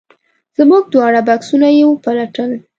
[0.57, 2.51] زموږ دواړه بکسونه یې وپلټل.